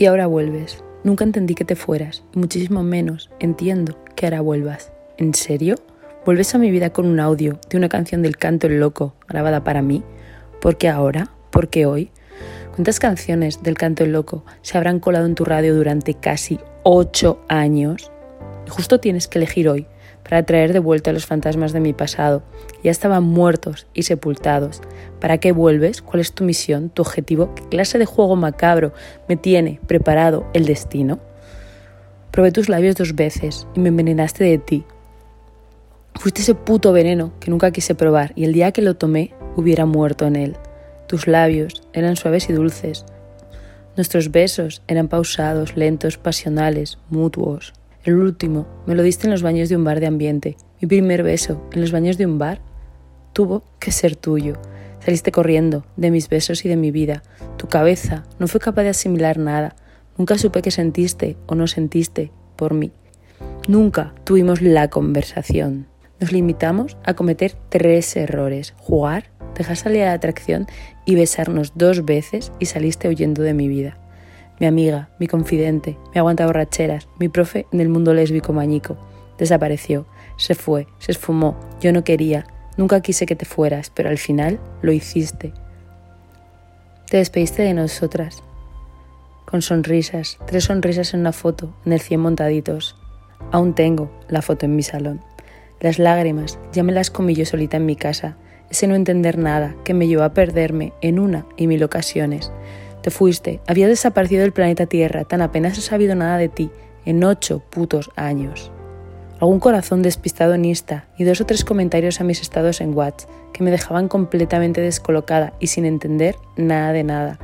[0.00, 0.82] Y ahora vuelves.
[1.04, 4.92] Nunca entendí que te fueras, y muchísimo menos entiendo que ahora vuelvas.
[5.18, 5.74] ¿En serio?
[6.24, 9.62] ¿Vuelves a mi vida con un audio de una canción del canto el loco grabada
[9.62, 10.02] para mí?
[10.62, 11.32] ¿Por qué ahora?
[11.50, 12.10] ¿Por qué hoy?
[12.70, 17.44] ¿Cuántas canciones del canto el loco se habrán colado en tu radio durante casi ocho
[17.48, 18.10] años?
[18.66, 19.86] Y justo tienes que elegir hoy
[20.22, 22.42] para traer de vuelta a los fantasmas de mi pasado.
[22.82, 24.80] Ya estaban muertos y sepultados.
[25.20, 26.02] ¿Para qué vuelves?
[26.02, 27.54] ¿Cuál es tu misión, tu objetivo?
[27.54, 28.92] ¿Qué clase de juego macabro
[29.28, 31.18] me tiene preparado el destino?
[32.30, 34.84] Probé tus labios dos veces y me envenenaste de ti.
[36.14, 39.86] Fuiste ese puto veneno que nunca quise probar y el día que lo tomé hubiera
[39.86, 40.56] muerto en él.
[41.08, 43.04] Tus labios eran suaves y dulces.
[43.96, 47.72] Nuestros besos eran pausados, lentos, pasionales, mutuos.
[48.02, 50.56] El último me lo diste en los baños de un bar de ambiente.
[50.80, 52.62] Mi primer beso en los baños de un bar
[53.34, 54.54] tuvo que ser tuyo.
[55.04, 57.22] Saliste corriendo de mis besos y de mi vida.
[57.58, 59.76] Tu cabeza no fue capaz de asimilar nada.
[60.16, 62.90] Nunca supe qué sentiste o no sentiste por mí.
[63.68, 65.86] Nunca tuvimos la conversación.
[66.20, 68.72] Nos limitamos a cometer tres errores.
[68.78, 70.66] Jugar, dejar salir a la atracción
[71.04, 73.98] y besarnos dos veces y saliste huyendo de mi vida
[74.60, 78.98] mi amiga, mi confidente, mi aguanta borracheras, mi profe en el mundo lésbico mañico.
[79.38, 84.18] Desapareció, se fue, se esfumó, yo no quería, nunca quise que te fueras, pero al
[84.18, 85.54] final lo hiciste.
[87.08, 88.42] Te despediste de nosotras,
[89.46, 92.96] con sonrisas, tres sonrisas en una foto, en el cien montaditos.
[93.50, 95.22] Aún tengo la foto en mi salón.
[95.80, 98.36] Las lágrimas ya me las comí yo solita en mi casa,
[98.70, 102.52] ese no entender nada que me llevó a perderme en una y mil ocasiones.
[103.02, 106.70] Te fuiste, había desaparecido del planeta Tierra, tan apenas he sabido nada de ti,
[107.04, 108.70] en ocho putos años.
[109.40, 113.30] Algún corazón despistado en Insta y dos o tres comentarios a mis estados en WhatsApp
[113.54, 117.38] que me dejaban completamente descolocada y sin entender nada de nada.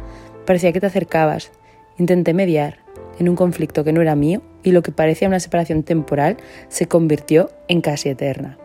[0.44, 1.50] Parecía que te acercabas.
[1.98, 2.78] Intenté mediar
[3.18, 6.36] en un conflicto que no era mío y lo que parecía una separación temporal
[6.68, 8.58] se convirtió en casi eterna.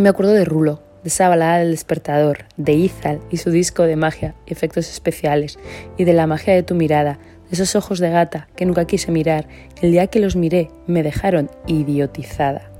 [0.00, 3.94] Me acuerdo de Rulo, de esa balada del despertador, de Izal y su disco de
[3.94, 5.58] magia y efectos especiales,
[5.98, 9.12] y de la magia de tu mirada, de esos ojos de gata que nunca quise
[9.12, 9.46] mirar,
[9.82, 12.70] el día que los miré me dejaron idiotizada.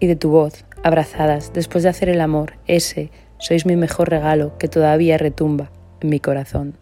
[0.00, 4.58] Y de tu voz, abrazadas, después de hacer el amor, ese, sois mi mejor regalo
[4.58, 6.76] que todavía retumba en mi corazón.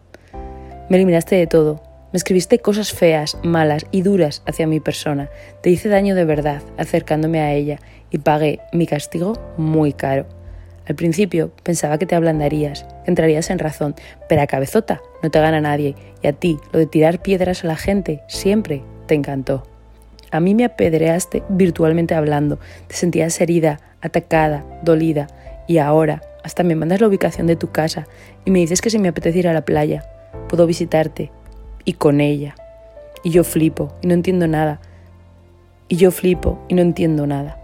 [0.89, 5.29] Me eliminaste de todo, me escribiste cosas feas, malas y duras hacia mi persona,
[5.61, 7.79] te hice daño de verdad acercándome a ella
[8.09, 10.25] y pagué mi castigo muy caro.
[10.87, 13.95] Al principio pensaba que te ablandarías, que entrarías en razón,
[14.27, 17.67] pero a cabezota no te gana nadie y a ti lo de tirar piedras a
[17.67, 19.63] la gente siempre te encantó.
[20.31, 25.27] A mí me apedreaste virtualmente hablando, te sentías herida, atacada, dolida
[25.67, 28.07] y ahora hasta me mandas la ubicación de tu casa
[28.43, 30.03] y me dices que si me apetece ir a la playa,
[30.49, 31.31] puedo visitarte
[31.85, 32.55] y con ella.
[33.23, 34.81] Y yo flipo y no entiendo nada.
[35.87, 37.62] Y yo flipo y no entiendo nada.